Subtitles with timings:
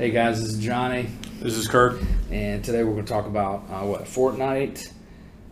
[0.00, 1.10] Hey guys, this is Johnny,
[1.42, 2.00] This is Kirk.
[2.30, 4.90] and today we're going to talk about uh, what Fortnite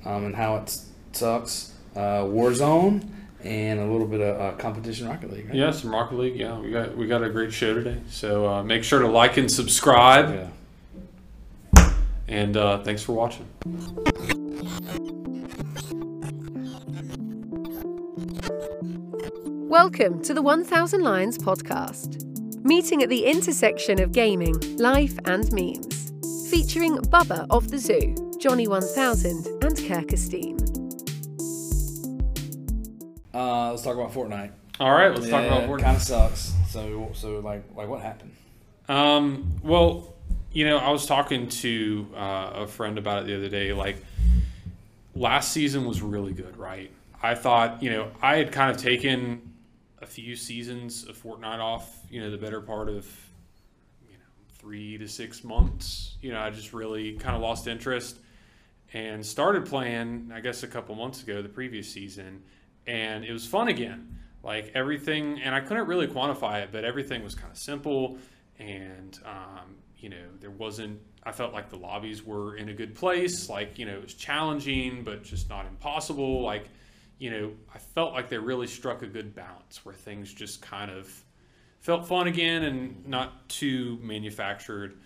[0.06, 0.74] um, and how it
[1.12, 3.06] sucks, uh, Warzone,
[3.44, 5.48] and a little bit of uh, competition Rocket League.
[5.48, 5.54] Right?
[5.54, 6.36] Yeah, some Rocket League.
[6.36, 8.00] Yeah, we got we got a great show today.
[8.08, 10.50] So uh, make sure to like and subscribe.
[11.74, 11.92] Yeah.
[12.26, 13.44] And uh, thanks for watching.
[19.68, 22.27] Welcome to the 1000 Lions podcast,
[22.68, 26.12] meeting at the intersection of gaming, life, and memes.
[26.50, 30.58] Featuring Bubba of the Zoo, Johnny 1000, and Kirkestein.
[33.32, 34.52] Uh, let's talk about Fortnite.
[34.78, 35.82] All right, let's talk about Fortnite.
[35.82, 35.96] Kind Fortnite.
[35.96, 36.52] of sucks.
[36.68, 38.32] So, so like, like what happened?
[38.86, 40.14] Um, well,
[40.52, 43.72] you know, I was talking to uh, a friend about it the other day.
[43.72, 43.96] Like,
[45.14, 46.90] last season was really good, right?
[47.22, 49.54] I thought, you know, I had kind of taken
[50.00, 51.90] a few seasons of Fortnite off.
[52.10, 53.06] You know, the better part of
[54.06, 54.24] you know
[54.58, 56.16] three to six months.
[56.20, 58.18] You know, I just really kind of lost interest
[58.92, 60.30] and started playing.
[60.34, 62.42] I guess a couple months ago, the previous season,
[62.86, 64.18] and it was fun again.
[64.42, 68.18] Like everything, and I couldn't really quantify it, but everything was kind of simple,
[68.58, 71.00] and um, you know, there wasn't.
[71.24, 73.48] I felt like the lobbies were in a good place.
[73.48, 76.42] Like you know, it was challenging, but just not impossible.
[76.42, 76.68] Like
[77.18, 80.90] you know, I felt like they really struck a good balance where things just kind
[80.90, 81.10] of
[81.80, 84.98] felt fun again and not too manufactured.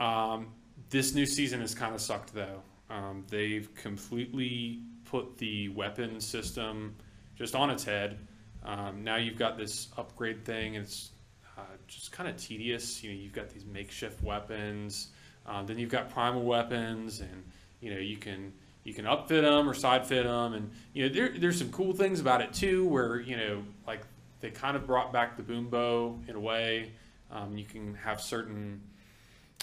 [0.00, 0.48] Um,
[0.90, 2.62] this new season has kind of sucked though.
[2.90, 6.96] Um, they've completely put the weapon system
[7.36, 8.18] just on its head.
[8.64, 10.76] Um, now you've got this upgrade thing.
[10.76, 11.10] And it's
[11.58, 13.02] uh, just kind of tedious.
[13.02, 15.08] You know, you've got these makeshift weapons.
[15.46, 17.44] Um, then you've got primal weapons, and
[17.80, 18.52] you know you can
[18.84, 21.92] you can upfit them or side fit them, and you know there, there's some cool
[21.92, 24.00] things about it too, where you know like
[24.40, 26.92] they kind of brought back the boom bow in a way.
[27.30, 28.80] Um, you can have certain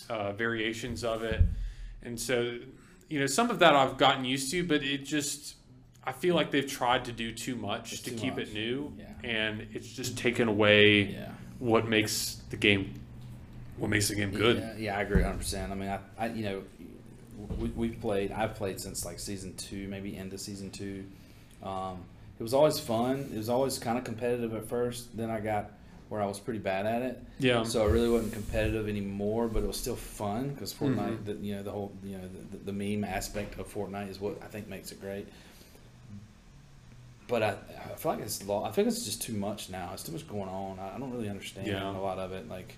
[0.10, 1.42] uh, variations of it,
[2.04, 2.58] and so
[3.10, 5.56] you know some of that I've gotten used to, but it just
[6.04, 8.48] I feel like they've tried to do too much It's to too keep much.
[8.48, 9.06] it new, Yeah.
[9.30, 11.32] and it's just taken away Yeah.
[11.60, 12.94] what makes the game
[13.78, 14.58] what makes the game good.
[14.58, 15.38] Yeah, yeah, I agree 100.
[15.38, 16.64] percent I mean, I, I, you know,
[17.58, 18.32] we, we've played.
[18.32, 21.06] I've played since like season two, maybe into season two.
[21.64, 22.00] Um,
[22.40, 23.30] it was always fun.
[23.34, 25.16] It was always kind of competitive at first.
[25.18, 25.72] Then I got
[26.10, 27.24] where I was pretty bad at it.
[27.38, 27.64] Yeah.
[27.64, 31.26] So I really wasn't competitive anymore, but it was still fun because Fortnite, Mhm.
[31.26, 34.42] the, you know, the whole, you know, the, the meme aspect of Fortnite is what
[34.42, 35.28] I think makes it great.
[37.28, 37.50] But I,
[37.92, 38.66] I feel like it's law.
[38.68, 39.92] I think it's just too much now.
[39.94, 40.80] It's too much going on.
[40.80, 41.88] I, I don't really understand Yeah.
[41.88, 42.50] a lot of it.
[42.50, 42.76] Like,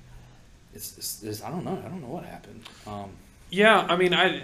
[0.73, 1.81] it's, it's, it's I don't know.
[1.85, 2.61] I don't know what happened.
[2.85, 3.11] Um,
[3.51, 4.41] Yeah, I mean, I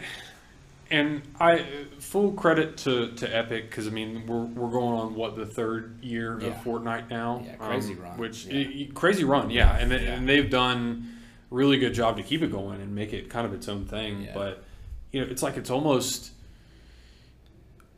[0.92, 1.66] and I
[2.00, 6.02] full credit to, to Epic because I mean we're, we're going on what the third
[6.04, 6.48] year Yeah.
[6.50, 7.44] of Fortnite now.
[7.46, 8.86] Yeah, crazy um, run, Which yeah.
[8.94, 10.14] crazy run, yeah, and they, Yeah.
[10.14, 11.18] and they've done
[11.52, 13.86] a really good job to keep it going and make it kind of its own
[13.86, 14.28] thing.
[14.34, 14.64] But
[15.12, 16.32] you know, it's like it's almost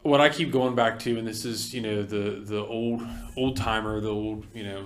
[0.04, 3.02] what I keep going back to, and this is you know the the old
[3.36, 4.86] old timer, the old you know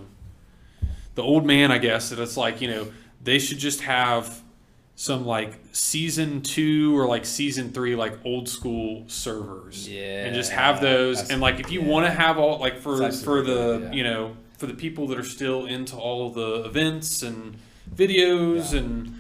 [1.16, 2.09] the old man, I guess.
[2.09, 2.88] That it's like you know
[3.23, 4.41] they should just have
[4.96, 10.52] some like season two or like season three like old school servers yeah and just
[10.52, 11.88] have those and like if you yeah.
[11.88, 13.92] want to have all like for for the yeah.
[13.92, 17.56] you know for the people that are still into all the events and
[17.94, 18.80] videos Yeah.
[18.80, 19.20] and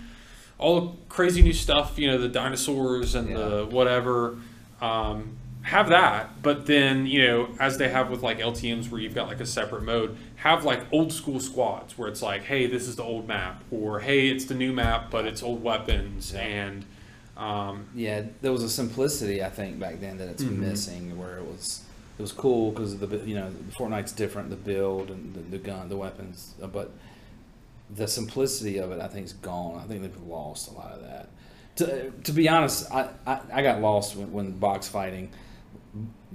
[0.59, 4.37] all the crazy new stuff you know the dinosaurs and the whatever
[4.79, 9.15] um, have that but then you know as they have with like ltms where you've
[9.15, 12.87] got like a separate mode have like old school squads where it's like hey this
[12.87, 16.85] is the old map or hey it's the new map but it's old weapons and
[17.35, 20.57] um, yeah, there was a simplicity I think back then that it's Mhm.
[20.57, 21.81] missing, where it was
[22.19, 25.89] it was cool because the you know Fortnite's different, the build and the, the gun,
[25.89, 26.91] the weapons, uh, but
[27.89, 29.79] the simplicity of it I think is gone.
[29.83, 31.29] I think they've lost a lot of that.
[31.77, 35.31] To, to be honest, I, I, I got lost when, when box fighting.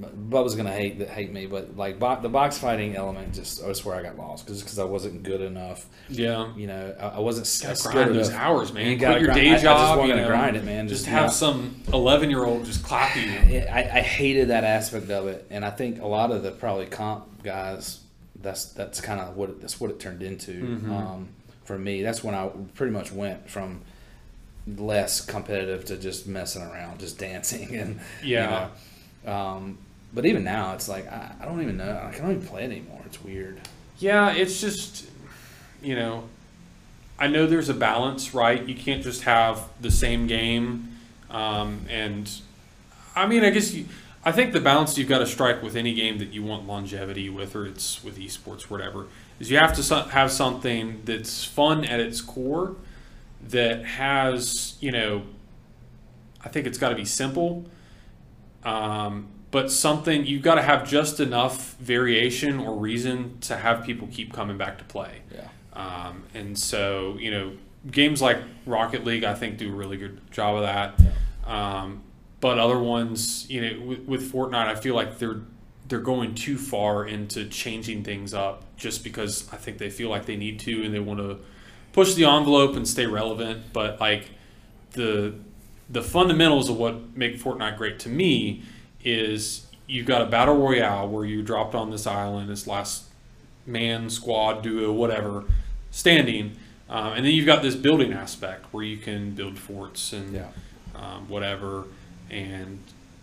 [0.00, 3.72] Bubba's gonna hate that hate me, but like bo- the box fighting element just I
[3.72, 5.86] swear I got lost because because I wasn't good enough.
[6.08, 8.41] yeah You know, I, I wasn't gotta grind those enough.
[8.41, 8.84] hours, man.
[8.86, 10.86] You Quit gotta your grind- day I- I just wanted you to grind it, man.
[10.86, 13.22] Just Just have not- some eleven-year-old just clap you.
[13.68, 16.86] I, I hated that aspect of it, and I think a lot of the probably
[16.86, 18.00] comp guys.
[18.41, 20.88] That's that's kind of what it, that's what it turned into Mhm.
[20.91, 21.28] um,
[21.65, 22.03] for me.
[22.03, 23.80] That's when I pretty much went from
[24.77, 28.44] less competitive to just messing around, just dancing, and Yeah.
[28.44, 28.71] You know,
[29.26, 29.78] um,
[30.12, 31.91] but even now, it's like I, I don't even know.
[31.91, 33.00] I don't even play it anymore.
[33.06, 33.60] It's weird.
[33.98, 35.06] Yeah, it's just,
[35.82, 36.24] you know,
[37.18, 38.65] I know there's a balance, right?
[38.65, 40.97] You can't just have the same game,
[41.30, 42.30] um, and
[43.16, 43.86] I mean, I guess you,
[44.24, 47.28] I think the balance you've got to strike with any game that you want longevity,
[47.28, 49.06] with, or it's with esports, or whatever,
[49.41, 52.76] is you have to have something that's fun at its core,
[53.48, 55.22] that has you know,
[56.44, 57.64] I think it's got to be simple,
[58.68, 64.06] um, but something you've got to have just enough variation or reason to have people
[64.12, 65.22] keep coming back to play.
[65.34, 65.48] Yeah.
[65.72, 67.53] Um, and so, you know,
[67.91, 71.00] games like Rocket League, I think, do a really good job of that.
[71.50, 72.03] Um,
[72.41, 75.41] but other ones, you know, with, with Fortnite, I feel like they're
[75.88, 80.26] they're going too far into changing things up just because I think they feel like
[80.26, 81.38] they need to and they want to
[81.94, 83.72] push the envelope and stay relevant.
[83.72, 84.28] But like
[84.92, 85.34] the
[85.90, 88.62] the fundamentals of what make Fortnite great to me
[89.04, 93.04] is you've got a battle royale where you dropped on this island, this last
[93.66, 95.44] man, squad, duo, whatever,
[95.90, 96.56] standing,
[96.90, 100.46] um, and then you've got this building aspect where you can build forts and Yeah.
[100.94, 101.84] um, whatever,
[102.30, 102.78] and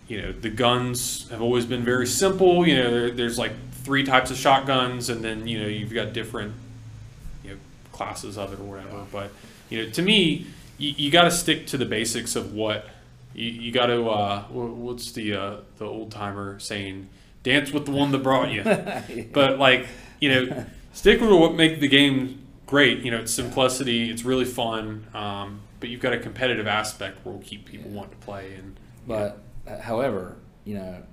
[0.07, 2.65] you know the guns have always been very simple.
[2.67, 3.53] You know, there, there's like
[3.83, 6.53] three types of shotguns, and then you know you've got different
[7.43, 7.57] you know
[7.91, 9.03] classes of it or whatever.
[9.11, 9.31] But
[9.69, 10.45] you know, to me,
[10.77, 12.87] you, you got to stick to the basics of what
[13.33, 14.09] you, you got to.
[14.09, 17.09] Uh, what's the uh, the old timer saying?
[17.43, 18.63] Dance with the one that brought you.
[19.33, 19.87] But like
[20.19, 22.99] you know, stick with what make the game great.
[22.99, 24.09] You know, it's simplicity.
[24.09, 25.07] It's really fun.
[25.13, 28.55] Um, but you've got a competitive aspect where will keep people wanting to play.
[28.55, 31.03] And But uh, however, you know,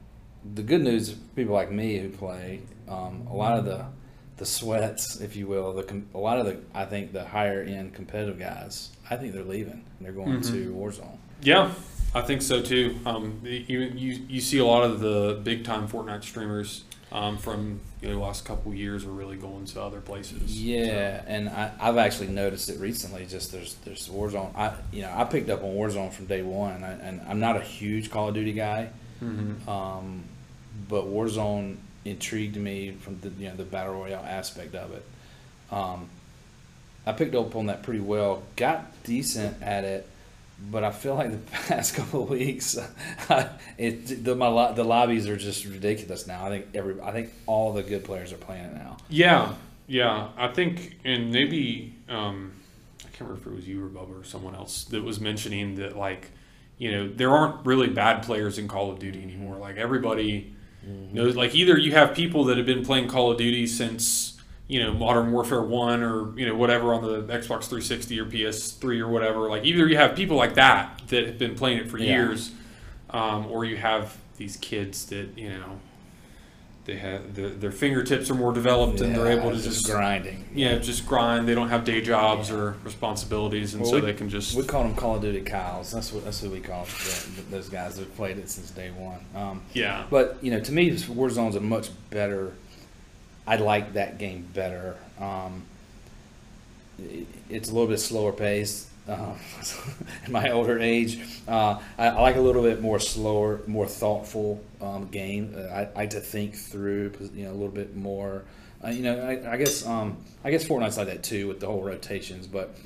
[0.55, 3.87] the good news for people like me who play, um, a lot of the
[4.39, 7.95] the sweats, if you will, the a lot of the I think the higher end
[7.95, 9.85] competitive guys, I think they're leaving.
[9.99, 10.53] and They're going Mm-hmm.
[10.53, 11.19] to Warzone.
[11.43, 11.73] yeah,
[12.15, 12.97] I think so too.
[13.07, 17.81] Um, you, you you see a lot of the big time Fortnite streamers um, from
[18.01, 20.61] you know, the last couple years are really going to other places.
[20.63, 23.27] Yeah, and I, I've actually noticed it recently.
[23.27, 24.57] Just there's there's Warzone.
[24.57, 27.39] I you know I picked up on Warzone from day one, and, I, and I'm
[27.39, 28.89] not a huge Call of Duty guy,
[29.21, 30.25] hmm um,
[30.89, 35.05] but Warzone intrigued me from the you know the battle royale aspect of it.
[35.71, 36.09] Um,
[37.07, 38.43] I picked up on that pretty well.
[38.57, 40.09] Got decent at it,
[40.71, 41.39] but I feel like the
[41.69, 42.79] past couple of weeks,
[43.79, 46.47] it the my the lobbies are just ridiculous now.
[46.47, 48.97] I think every I think all the good players are playing it now.
[49.09, 49.55] Yeah,
[49.87, 50.29] yeah.
[50.37, 52.53] I think, and maybe um,
[53.01, 55.77] I can't remember if it was you or Bubba or someone else that was mentioning
[55.77, 56.31] that, like,
[56.79, 59.57] you know, there aren't really bad players in Call of Duty anymore.
[59.57, 60.55] Like everybody
[60.87, 64.39] knows, like either you have people that have been playing Call of Duty since
[64.69, 69.01] you know Modern Warfare One or you know whatever on the Xbox 360 or PS3
[69.01, 69.49] or whatever.
[69.49, 72.07] Like either you have people like that that have been playing it for Yeah.
[72.17, 72.53] years,
[73.11, 75.81] um, or you have these kids that you know.
[76.85, 80.45] They have their, their fingertips are more developed and they're able to just grinding.
[80.53, 81.47] yeah, just grind.
[81.47, 84.57] They don't have day jobs or responsibilities, and Well, so we- they can just.
[84.57, 85.93] We call them Call of Duty Kyles.
[85.93, 88.91] That's what that's who we call the, those guys that have played it since day
[88.91, 89.21] one.
[89.41, 92.53] Um, yeah, but you know, to me, Warzone's a much better.
[93.47, 94.97] I like that game better.
[95.21, 95.63] Um,
[96.99, 98.89] it- it's a little bit slower paced.
[99.09, 99.35] Um,
[100.27, 101.19] in my older age,
[101.49, 105.55] uh, I, I like a little bit more slower, more thoughtful um, game.
[105.57, 108.45] Uh, I, I like to think through, you know, a little bit more.
[108.85, 111.67] Uh, you know, I, I guess um, I guess Fortnite's like that too with the
[111.67, 112.47] whole rotations.
[112.47, 112.77] But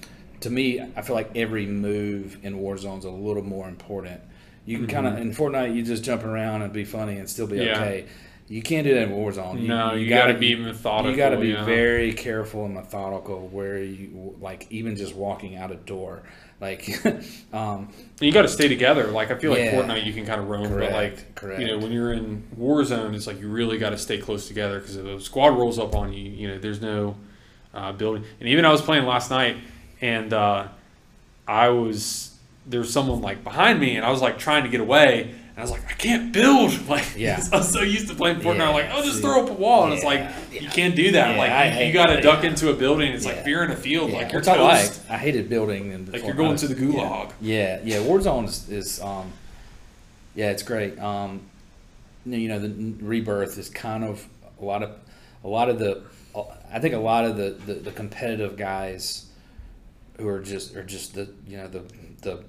[0.41, 4.21] to me, I feel like every move in Warzone's a little more important.
[4.67, 7.47] You can kind of in Fortnite, you just jump around and be funny and still
[7.47, 7.77] be Yeah.
[7.77, 8.07] okay.
[8.49, 9.63] You can't do that in Warzone.
[9.63, 11.65] No, you gotta be methodical, You got to be yeah.
[11.65, 16.23] very careful and methodical where you like even just walking out a door.
[16.61, 16.89] Like,
[17.53, 17.89] um,
[18.21, 19.09] you got to stay together.
[19.09, 19.75] Like I feel like Yeah.
[19.75, 21.61] Fortnite, you can kind of roam, Correct, but like correct.
[21.61, 24.79] you know, when you're in Warzone, it's like you really got to stay close together
[24.79, 27.17] because if a squad rolls up on you, you know, there's no
[27.75, 28.25] uh, building.
[28.41, 29.57] And even I was playing last night,
[30.01, 30.69] and uh,
[31.49, 34.81] I was there was someone like behind me, and I was like trying to get
[34.81, 35.35] away.
[35.57, 36.73] I was like, I can't build.
[36.89, 37.43] Like, Yeah.
[37.53, 38.61] I was so used to playing Fortnite.
[38.61, 39.85] I'm like, Yeah, I'll just throw up a wall.
[39.85, 40.21] And it's like,
[40.53, 41.31] Yeah, you can't do that.
[41.31, 42.51] Yeah, like, I you, you got to duck yeah.
[42.51, 43.13] into a building.
[43.13, 43.47] It's like Yeah.
[43.47, 44.91] you're in a field, yeah, like you're which I.
[45.09, 47.33] I hated building and Like you're going to the gulag.
[47.41, 47.99] Yeah, yeah.
[47.99, 49.33] Warzone is, is um,
[50.35, 50.99] yeah, it's great.
[50.99, 51.43] Um,
[52.27, 54.27] you know, the rebirth is kind of
[54.61, 54.91] a lot of
[55.45, 56.03] a lot of the.
[56.71, 59.27] I think a lot of the, the, the competitive guys
[60.19, 61.83] who are just are just the you know the
[62.23, 62.45] the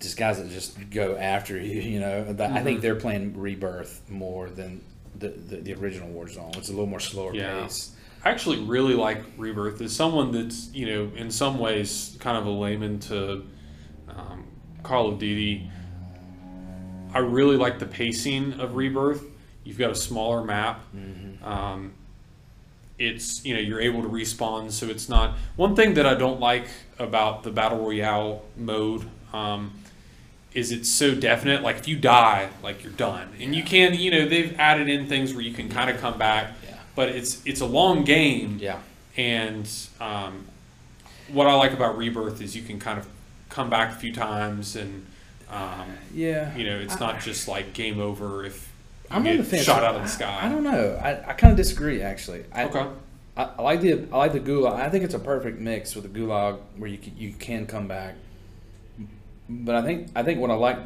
[0.00, 1.80] just guys that just go after you.
[1.80, 2.64] You know, That- I Mm-hmm.
[2.64, 4.80] think they're playing rebirth more than
[5.18, 6.56] the, the, the original Warzone.
[6.56, 7.62] It's a little more slower Yeah.
[7.62, 7.92] pace.
[8.24, 9.80] I actually really like Rebirth.
[9.80, 13.44] As someone that's you know in some ways kind of a layman to
[14.10, 14.44] um,
[14.82, 15.70] Call of Duty,
[17.14, 19.24] I really like the pacing of Rebirth.
[19.64, 20.80] You've got a smaller map.
[21.42, 21.94] Um,
[22.98, 26.40] it's you know you're able to respawn, so it's not one thing that I don't
[26.40, 26.66] like
[26.98, 29.08] about the battle royale mode.
[29.32, 29.72] Um,
[30.54, 34.10] is it's so definite like if you die like you're done and you can you
[34.10, 36.76] know they've added in things where you can kind of come back Yeah.
[36.96, 38.78] but it's it's a long game Yeah.
[39.16, 39.68] and
[40.00, 40.46] um,
[41.32, 43.06] what I like about Rebirth is you can kind of
[43.48, 45.06] come back a few times and.
[45.52, 46.54] Um, Yeah.
[46.56, 48.72] you know, it's I- not just like game over if
[49.10, 49.64] I'm on the fence.
[49.64, 50.38] shot out of the I- sky.
[50.42, 50.96] I, don't know.
[51.02, 52.44] I, I kind of disagree actually.
[52.54, 52.86] I, Okay.
[53.36, 54.74] I, I like the I like the gulag.
[54.74, 57.88] I think it's a perfect mix with the gulag where you can, you can come
[57.88, 58.14] back.
[59.50, 60.78] But I think I think what I like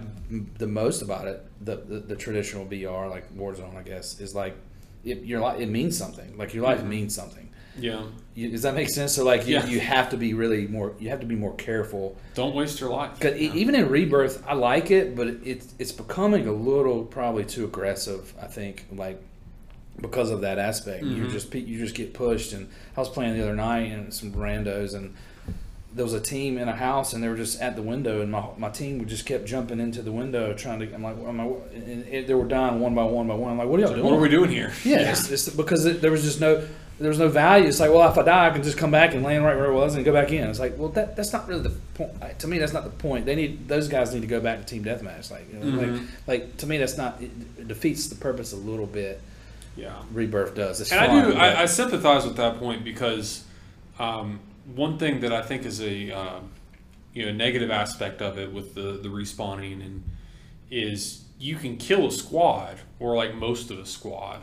[0.58, 4.56] the most about it, the the, the traditional BR like Warzone, I guess, is like
[5.04, 5.60] it, your life.
[5.60, 6.36] It means something.
[6.38, 6.86] Like your life Mhm.
[6.88, 7.50] means something.
[7.78, 8.04] Yeah.
[8.34, 9.12] You, does that make sense?
[9.14, 9.66] So like you, Yeah.
[9.66, 10.94] you have to be really more.
[10.98, 12.16] You have to be more careful.
[12.34, 13.18] Don't waste your life.
[13.18, 17.64] Because even in Rebirth, I like it, but it's it's becoming a little probably too
[17.64, 18.32] aggressive.
[18.40, 19.20] I think like
[20.00, 21.30] because of that aspect, you Mhm.
[21.32, 22.52] just you just get pushed.
[22.54, 25.14] And I was playing the other night and some randos, and
[25.94, 28.30] there was a team in a house, and they were just at the window, and
[28.30, 30.92] my my team would just kept jumping into the window trying to.
[30.94, 33.52] I'm like, am I, and it, they were dying one by one by one.
[33.52, 34.10] I'm like, what are y'all Like, doing?
[34.10, 34.72] what are we doing here?
[34.84, 36.66] Yeah, It's, it's because it, there was just no
[37.00, 37.66] there was no value.
[37.66, 39.66] It's like, well, if I die, I can just come back and land right where
[39.66, 40.48] I was and go back in.
[40.48, 42.38] It's like, well, that that's not really the point.
[42.38, 43.26] To me, that's not the point.
[43.26, 45.30] They need those guys need to go back to team deathmatch.
[45.30, 46.06] Like, you know, like, Mhm.
[46.26, 49.20] like to me, that's not it, it defeats the purpose a little bit.
[49.76, 49.92] Yeah.
[50.12, 50.80] Rebirth does.
[50.80, 51.34] It's And I do.
[51.36, 53.42] I, I sympathize with that point because
[53.98, 56.40] um, one thing that I think is a uh,
[57.12, 60.04] you know negative aspect of it with the the respawning and
[60.70, 64.40] is you can kill a squad or like most of a squad,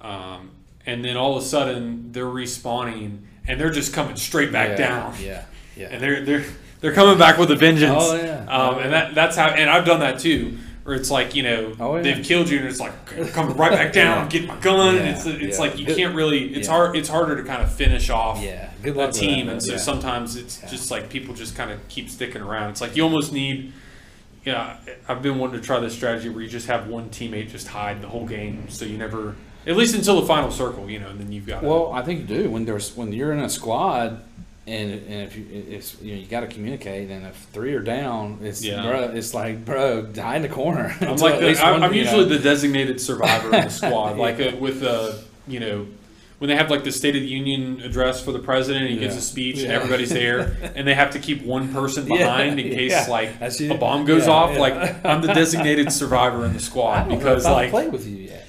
[0.00, 0.50] um,
[0.86, 4.88] and then all of a sudden they're respawning and they're just coming straight back yeah,
[4.88, 5.44] down, Yeah,
[5.76, 5.88] yeah.
[5.90, 6.44] and they're they're
[6.80, 8.02] they're coming back with a vengeance.
[8.02, 8.46] Oh, yeah.
[8.46, 9.48] Um, and that that's how.
[9.48, 10.58] And I've done that too.
[10.90, 12.02] Where it's like you know Oh, yeah.
[12.02, 14.96] they've killed you and it's like come right back down, get my gun.
[14.96, 15.64] Yeah, It's it's yeah.
[15.64, 16.52] like you can't really.
[16.52, 16.96] It's hard.
[16.96, 18.70] It's harder to kind of finish off yeah.
[18.82, 21.70] Good a luck with team, that, and so sometimes it's just like people just kind
[21.70, 22.70] of keep sticking around.
[22.70, 23.72] It's like you almost need.
[24.44, 27.68] Yeah, I've been wanting to try this strategy where you just have one teammate just
[27.68, 29.36] hide the whole game, so you never,
[29.68, 31.62] at least until the final circle, you know, and then you've got.
[31.62, 34.22] Well, I think you do when there's when you're in a squad,
[34.70, 37.80] and and if you it's you know you got to communicate, and if three are
[37.82, 38.82] down, it's Yeah.
[38.82, 40.94] bro, it's like bro, die in the corner.
[41.00, 42.28] I'm like the, I'm, one, I'm usually know.
[42.36, 44.16] the designated survivor in the squad.
[44.16, 44.22] Yeah.
[44.22, 45.12] Like uh, with uh,
[45.48, 45.86] you know
[46.38, 48.98] when they have like the State of the Union address for the president, and he
[48.98, 52.58] gives a speech, and everybody's there, and they have to keep one person Yeah, behind
[52.60, 53.06] in case yeah.
[53.08, 54.52] like a bomb goes Yeah, off.
[54.52, 54.58] yeah.
[54.58, 58.46] Like I'm the designated survivor in the squad because if like played with you yet.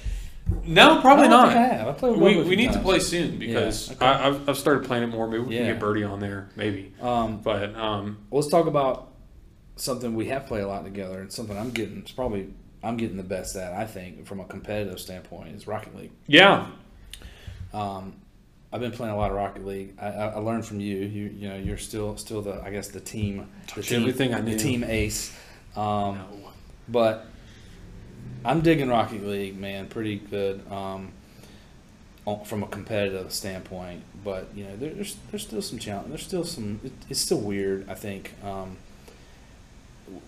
[0.66, 1.48] No, probably I not.
[1.48, 1.88] I have.
[1.88, 4.04] I played We, we need to play soon because okay.
[4.04, 5.26] I, I've, I've started playing it more.
[5.28, 5.62] Maybe we Yeah.
[5.64, 6.92] can get Birdie on there, maybe.
[7.00, 9.08] Um, But um, let's talk about
[9.76, 11.98] something we have played a lot together, and something I'm getting.
[11.98, 12.52] It's probably
[12.82, 13.72] I'm getting the best at.
[13.72, 16.10] I think from a competitive standpoint is Rocket League.
[16.26, 16.66] yeah,
[17.72, 18.14] Um,
[18.72, 19.94] I've been playing a lot of Rocket League.
[20.00, 20.96] I, I, learned from you.
[20.96, 24.40] You you know you're still still the I guess the team the team everything I
[24.40, 25.36] the team ace.
[25.76, 26.20] Um,
[26.88, 27.26] But
[28.44, 29.86] I'm digging Rocket League, man.
[29.88, 31.12] Pretty good um,
[32.44, 34.02] from a competitive standpoint.
[34.24, 36.08] But you know, there, there's there's still some challenge.
[36.08, 36.80] There's still some.
[36.84, 37.88] It, it's still weird.
[37.88, 38.32] I think.
[38.44, 38.76] Um,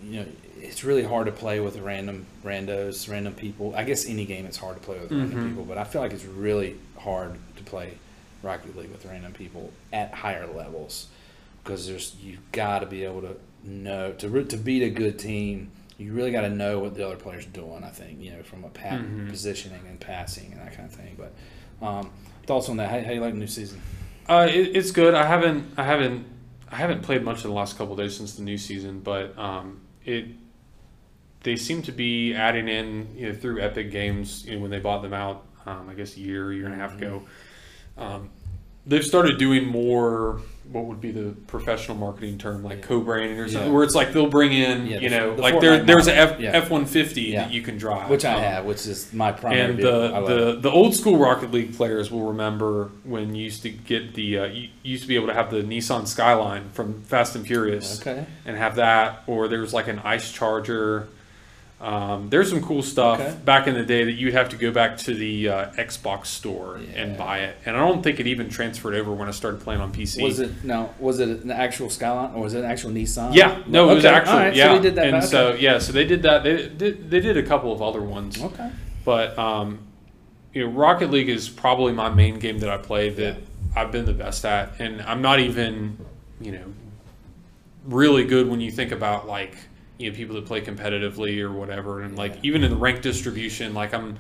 [0.02, 0.26] you know,
[0.60, 3.74] it's really hard to play with random randos, random people.
[3.76, 5.48] I guess any game it's hard to play with random Mhm.
[5.48, 7.94] people, but I feel like it's really hard to play
[8.42, 11.08] Rocket League with random people at higher levels
[11.62, 15.70] because there's you've got to be able to know to to beat a good team.
[15.98, 17.84] You really got to know what the other player's doing.
[17.84, 19.28] I think you know from a pa- Mhm.
[19.30, 21.16] positioning and passing and that kind of thing.
[21.16, 21.32] But
[21.86, 22.10] um,
[22.46, 22.90] thoughts on that?
[22.90, 23.80] How, how you like the new season?
[24.28, 25.14] Uh, it, it's good.
[25.14, 26.26] I haven't, I haven't,
[26.70, 29.38] I haven't played much in the last couple of days since the new season, but
[29.38, 30.26] um, it,
[31.42, 34.80] they seem to be adding in, you know, through Epic Games, you know, when they
[34.80, 37.22] bought them out, um, I guess a year, year and a half ago.
[38.87, 40.41] They've started doing more.
[40.73, 42.87] What would be the professional marketing term, like Yeah.
[42.87, 43.73] co-branding or something, Yeah.
[43.75, 46.35] where it's like they'll bring in, Yeah, you know, the like there, there's a model.
[46.37, 46.50] F Yeah.
[46.55, 47.45] F one fifty Yeah.
[47.45, 49.61] that you can drive, Which I Um, have, which is my primary.
[49.61, 53.69] and the, the the old school Rocket League players will remember when you used to
[53.71, 57.37] get the uh, you used to be able to have the Nissan Skyline from Fast
[57.37, 58.25] and Furious okay.
[58.47, 61.09] and have that, or there was like an Ice Charger.
[61.81, 63.35] Um, there's some cool stuff Okay.
[63.45, 66.81] back in the day that you'd have to go back to the uh, Xbox store
[66.95, 69.81] and buy it, and I don't think it even transferred over when I started playing
[69.83, 70.23] on PC.
[70.23, 70.95] Was it no?
[70.99, 73.35] Was it an actual Skyline or was it an actual Nissan?
[73.35, 75.04] Yeah, no, it was Okay, actually yeah, So they did that.
[75.04, 76.43] and back- so yeah, so they did that.
[76.45, 78.40] They did they did a couple of other ones.
[78.43, 78.71] okay.
[79.04, 79.81] But um,
[80.54, 83.37] you know, Rocket League is probably my main game that I play that
[83.76, 85.99] I've been the best at, and I'm not even,
[86.40, 86.64] you know,
[87.85, 89.57] really good when you think about like
[89.98, 93.74] you know people that play competitively or whatever, and like even in the rank distribution,
[93.74, 94.18] like I'm,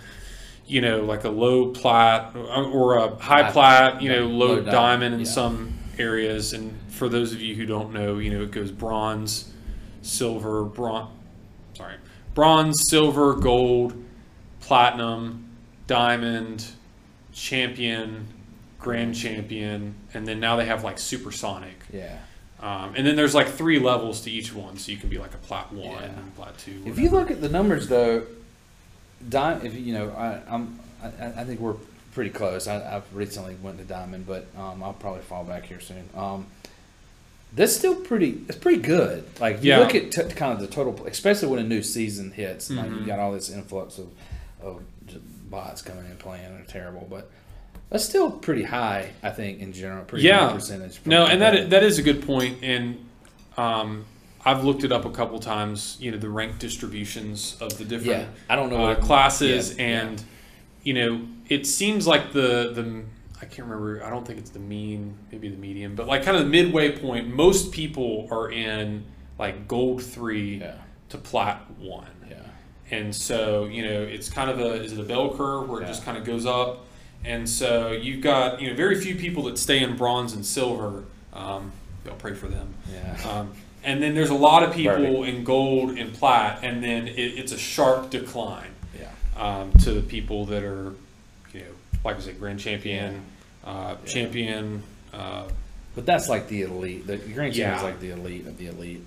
[0.66, 4.46] you know, like a low plat uh, or a high High- plat, you know, low,
[4.46, 5.26] low diamond, diamond in yeah.
[5.26, 9.52] some areas, and for those of you who don't know, you know, it goes bronze,
[10.02, 11.10] silver, bronze,
[11.74, 11.96] sorry,
[12.34, 13.94] bronze, silver, gold
[14.60, 15.46] platinum,
[15.86, 16.66] diamond,
[17.32, 18.26] champion,
[18.78, 21.76] Grand Champion, and then now they have like Supersonic.
[21.92, 22.18] Yeah.
[22.64, 25.34] Um, and then there's like three levels to each one, so you can be like
[25.34, 26.10] a plat one, Yeah.
[26.34, 26.82] plat two.
[26.86, 28.22] If you look at the numbers, though,
[29.28, 31.76] Di- if you know, I, I'm, I, I think we're
[32.14, 32.66] pretty close.
[32.66, 36.08] I, I've recently went to Diamond, but um, I'll probably fall back here soon.
[36.16, 36.46] Um,
[37.54, 38.40] that's still pretty.
[38.48, 39.24] It's pretty good.
[39.40, 39.80] Like if you Yeah.
[39.80, 42.70] look at t- kind of the total, especially when a new season hits.
[42.70, 43.06] Like you Mhm.
[43.06, 44.08] got all this influx of
[44.62, 44.82] of
[45.50, 47.30] bots coming in playing and are terrible, but
[47.90, 49.10] that's still pretty high.
[49.22, 50.46] I think in general, pretty Yeah.
[50.48, 51.00] good percentage.
[51.04, 53.04] No, and that that is a good point, and
[53.56, 54.04] um,
[54.44, 55.96] I've looked it up a couple times.
[56.00, 59.84] You know, the rank distributions of the different yeah, I don't know uh, classes, yeah,
[59.84, 60.22] and
[60.82, 63.02] you know, it seems like the the
[63.40, 64.02] I can't remember.
[64.04, 66.96] I don't think it's the mean, maybe the median, but like kind of the midway
[66.96, 67.28] point.
[67.34, 69.04] Most people are in
[69.38, 70.74] like gold three Yeah,
[71.10, 72.06] to plat one.
[72.30, 72.36] yeah,
[72.90, 75.86] And so, you know, it's kind of a is it a bell curve where it
[75.86, 76.86] just kind of goes up.
[77.24, 81.04] And so you've got, you know, very few people that stay in bronze and silver.
[81.32, 81.72] Um,
[82.04, 82.74] y'all pray for them.
[82.92, 83.18] yeah.
[83.28, 83.52] Um,
[83.82, 85.28] and then there's a lot of people Perfect.
[85.28, 89.08] in gold and plat, and then it, it's a sharp decline yeah.
[89.36, 90.94] um, to the people that are,
[91.52, 91.66] you know,
[92.04, 93.22] like I said, grand champion,
[93.64, 94.10] uh, Yeah.
[94.10, 94.82] champion.
[95.12, 95.44] Uh,
[95.94, 97.06] But that's like the elite.
[97.06, 97.70] The Grand Yeah.
[97.70, 99.02] Champion's like the elite of the elite.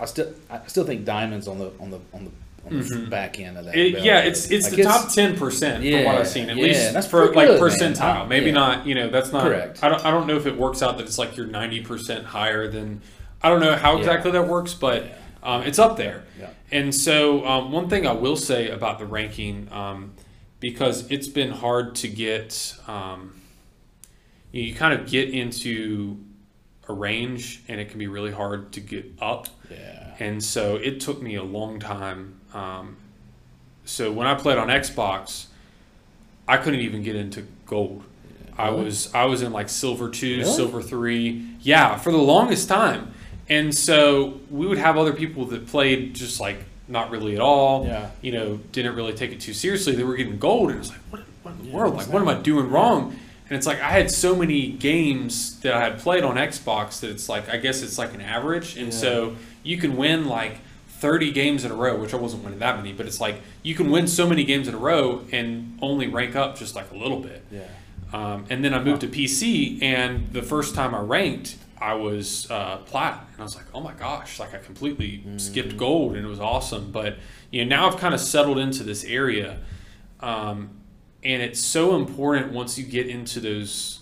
[0.00, 2.30] I still, I still think diamonds on the on the on the
[2.70, 3.10] Mhm.
[3.10, 3.76] back end of that.
[3.76, 6.48] it- yeah, it's it's Like, the top ten percent from what I've seen.
[6.48, 7.70] At yeah, least that's for like good, man.
[7.70, 8.22] percentile.
[8.22, 8.52] I- Maybe yeah.
[8.52, 8.86] not.
[8.86, 9.82] You know, that's not Correct.
[9.82, 10.04] I don't.
[10.04, 13.02] I don't know if it works out that it's like you're ninety percent higher than.
[13.42, 13.98] I don't know how Yeah.
[13.98, 15.06] exactly that works, but
[15.42, 16.22] um, it's up there.
[16.38, 16.50] Yeah.
[16.70, 20.12] And so, um, one thing I will say about the ranking, um,
[20.60, 23.40] because it's been hard to get, um,
[24.52, 26.16] you, you kind of get into
[26.88, 29.48] a range, and it can be really hard to get up.
[29.70, 30.14] Yeah.
[30.20, 32.38] And so it took me a long time.
[32.54, 32.96] Um,
[33.84, 35.46] so when I played on Xbox,
[36.46, 38.04] I couldn't even get into gold.
[38.58, 40.44] I was I was in like silver two, Really?
[40.52, 41.44] silver three.
[41.60, 43.12] Yeah, for the longest time.
[43.48, 47.86] And so we would have other people that played just like not really at all.
[47.86, 48.10] Yeah.
[48.20, 49.94] You know, didn't really take it too seriously.
[49.94, 51.94] They were getting gold, and it's like, what, what in the Yeah, world?
[51.96, 52.28] Like, what am?
[52.28, 53.16] I doing wrong?
[53.48, 57.10] And it's like I had so many games that I had played on Xbox that
[57.10, 58.98] it's like I guess it's like an average, and Yeah.
[58.98, 60.58] so you can win like
[61.02, 63.74] 30 games in a row, which I wasn't winning that many, but it's like you
[63.74, 66.94] can win so many games in a row and only rank up just like a
[66.96, 67.44] little bit.
[67.50, 67.62] Yeah.
[68.12, 72.48] Um, and then I moved to PC, and the first time I ranked, I was
[72.52, 76.24] uh, plat, and I was like, oh my gosh, like I completely skipped gold, and
[76.24, 76.92] it was awesome.
[76.92, 77.16] But
[77.50, 79.58] you know, now I've kind of settled into this area,
[80.20, 80.70] um,
[81.24, 83.98] and it's so important once you get into those.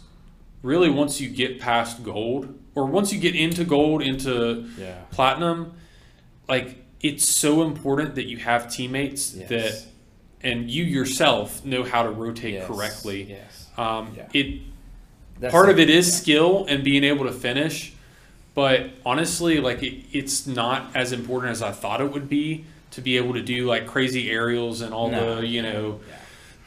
[0.62, 4.96] Really, once you get past gold, or once you get into gold, into Yeah.
[5.10, 5.72] platinum,
[6.46, 9.48] like it's so important that you have teammates Yes.
[9.48, 9.82] that
[10.42, 12.66] and you yourself know how to rotate Yes.
[12.66, 13.26] correctly.
[13.30, 13.66] Yes.
[13.76, 14.24] Um, Yeah.
[14.32, 14.60] It
[15.38, 16.14] That's part the- of it is yeah.
[16.14, 17.92] skill and being able to finish,
[18.54, 23.00] but honestly, like it, it's not as important as I thought it would be to
[23.00, 25.36] be able to do like crazy aerials and all No.
[25.36, 26.16] the you know Yeah.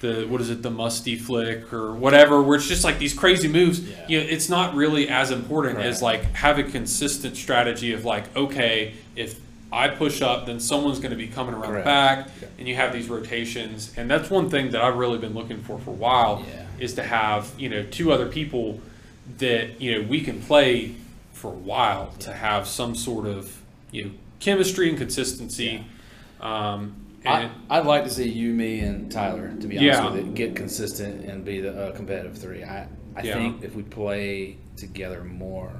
[0.01, 3.47] the what is it the musty flick or whatever where it's just like these crazy
[3.49, 3.95] moves Yeah.
[4.07, 5.89] you know it's not really as important Correct.
[5.89, 9.35] as like have a consistent strategy of like okay if
[9.73, 11.85] i push up then someone's going to be coming around Correct.
[11.85, 12.47] the back Yeah.
[12.59, 15.79] and you have these rotations and that's one thing that i've really been looking for
[15.79, 16.65] for a while Yeah.
[16.79, 18.79] is to have you know two other people
[19.39, 20.95] that you know we can play
[21.33, 23.59] for a while to have some sort of
[23.91, 25.83] you know chemistry and consistency
[26.41, 30.09] um, I, and I'd like to see you, me, and Tyler, to be honest Yeah.
[30.11, 32.65] with it, get consistent and be the uh, competitive three.
[32.65, 33.35] I, I Yeah.
[33.35, 35.71] think if we play together more,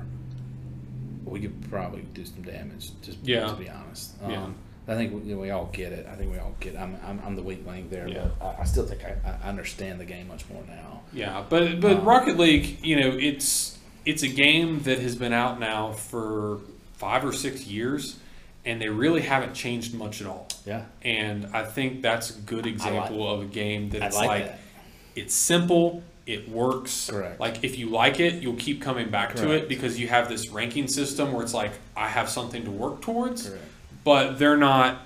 [1.26, 2.92] we could probably do some damage.
[3.02, 3.48] Just Yeah.
[3.48, 4.14] to be honest.
[4.24, 4.48] Um, Yeah.
[4.86, 6.06] I think we, we all get it.
[6.12, 6.76] I think we all get.
[6.76, 8.28] I'm, I'm, I'm the weak link there, Yeah.
[8.40, 11.02] but I, I still think I, I understand the game much more now.
[11.14, 15.32] Yeah, but but Um, Rocket League, you know, it's it's a game that has been
[15.32, 16.60] out now for
[16.96, 18.20] five or six years,
[18.66, 20.48] and they really haven't changed much at all.
[20.66, 24.28] Yeah, And I think that's a good example of a game that I it's like,
[24.28, 24.56] like,
[25.16, 27.10] it's simple, it works.
[27.10, 27.40] Correct.
[27.40, 30.50] Like if you like it, you'll keep coming back to it because you have this
[30.50, 33.64] ranking system where it's like I have something to work towards Correct.
[34.04, 35.00] but they're not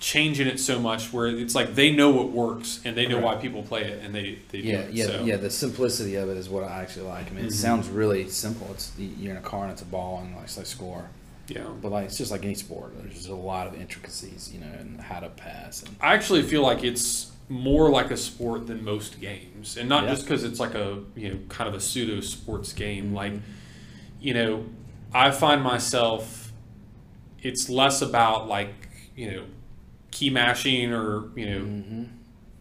[0.00, 3.34] changing it so much where it's like they know what works and they know why
[3.34, 4.94] people play it and they, they Yeah, do it.
[4.94, 5.24] yeah, so.
[5.24, 5.36] yeah.
[5.36, 7.26] The simplicity of it is what I actually like.
[7.26, 7.54] I mean, it Mhm.
[7.54, 8.68] sounds really simple.
[8.70, 11.06] It's you're in a car and it's a ball and like, it's like score.
[11.48, 11.62] yeah.
[11.82, 12.92] But like it's just like any sport.
[12.96, 15.82] There's just a lot of intricacies, you know, and how to pass.
[15.82, 20.04] And I actually feel like it's more like a sport than most games, and not
[20.04, 20.10] Yeah.
[20.10, 23.06] just because it's like a you know kind of a pseudo sports game.
[23.06, 23.14] Mm-hmm.
[23.14, 23.32] Like,
[24.20, 24.64] you know,
[25.14, 26.52] I find myself
[27.42, 28.74] it's less about like
[29.16, 29.42] you know
[30.10, 32.06] key mashing or you know Mhm.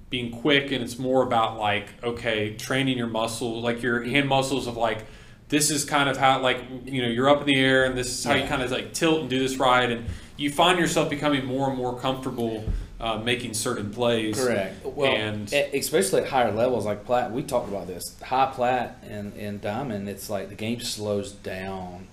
[0.09, 4.67] being quick, and it's more about like okay, training your muscles, like your hand muscles
[4.67, 5.05] of like
[5.49, 8.07] this is kind of how like you know you're up in the air, and this
[8.07, 10.05] is how you kind of like tilt and do this ride, and
[10.37, 12.63] you find yourself becoming more and more comfortable
[12.99, 14.37] uh, making certain plays.
[14.43, 14.85] Correct.
[14.85, 18.19] Well, and especially at higher levels like plat, we talked about this.
[18.21, 22.07] High plat and, and diamond, it's like the game slows down.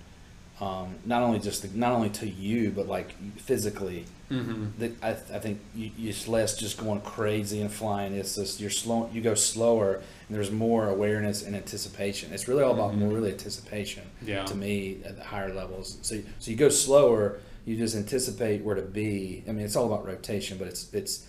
[0.61, 4.05] Um, not only just the, not only to you, but like physically.
[4.31, 4.71] Mhm.
[4.79, 8.15] The, I, I think you, it's less just going crazy and flying.
[8.15, 9.11] It's just you're slow.
[9.13, 12.33] You go slower, and there's more awareness and anticipation.
[12.33, 14.05] It's really all about more really anticipation.
[14.23, 14.45] Yeah.
[14.45, 17.41] To me, at the higher levels, so so you go slower.
[17.65, 19.43] You just anticipate where to be.
[19.49, 21.27] I mean, it's all about rotation, but it's it's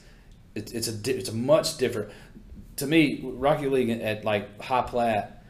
[0.54, 2.10] it's it's a it's a much different.
[2.78, 5.43] To me, Rocket League at like high plat,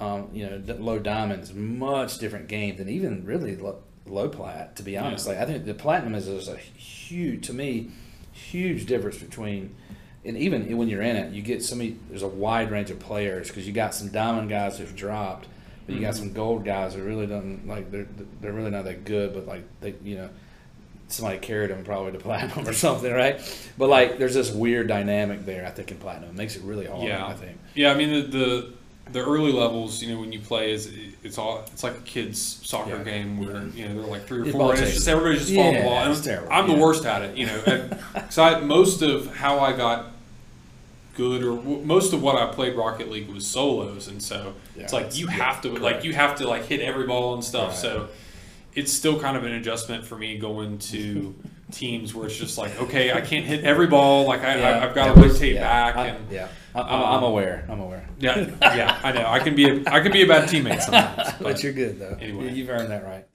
[0.00, 4.74] um, you know, low diamond is much different game than even really low, low plat.
[4.76, 5.32] To be honest, Yeah.
[5.34, 7.90] like I think the platinum is a huge to me,
[8.32, 9.74] huge difference between.
[10.24, 11.96] And even when you're in it, you get so many.
[12.08, 15.46] There's a wide range of players because you got some diamond guys who've dropped,
[15.92, 16.24] you got mm-hmm.
[16.24, 17.90] some gold guys who really don't like.
[17.90, 18.06] They're
[18.40, 20.30] they're really not that good, but like they, you know,
[21.08, 23.40] somebody carried them probably to platinum or something, right?
[23.78, 25.66] But like, there's this weird dynamic there.
[25.66, 27.02] I think in platinum, it makes it really hard.
[27.02, 27.26] Yeah.
[27.26, 27.58] I think.
[27.74, 28.72] Yeah, I mean the, the
[29.12, 32.40] the early levels, you know, when you play is it's all it's like a kid's
[32.40, 33.02] soccer Yeah.
[33.04, 35.40] game where you know they're like three or It's four, ball and it's just everybody's
[35.40, 35.98] just the Yeah, ball.
[35.98, 37.90] And it's terrible, I'm the worst at it, you know.
[38.30, 40.11] So I, most of how I got
[41.14, 44.92] good or w- most of what I played Rocket League was solos, and so it's
[44.92, 47.70] like you yeah, have to like you have to like hit every ball and stuff.
[47.70, 47.78] Right.
[47.78, 48.08] So
[48.74, 51.34] it's still kind of an adjustment for me going to
[51.72, 54.26] teams where it's just like okay, I can't hit every ball.
[54.26, 56.30] Like I, I, I've got to it's- rotate yeah, back I, and.
[56.32, 57.66] yeah, I, um, I'm, I'm aware.
[57.68, 58.06] I'm aware.
[58.18, 59.26] Yeah, yeah, I know.
[59.26, 61.30] I can be a, I can be a bad teammate sometimes.
[61.40, 62.16] But you're good though.
[62.20, 62.52] Anyway.
[62.52, 63.26] you've earned that right.